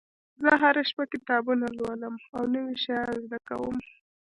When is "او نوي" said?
2.35-2.75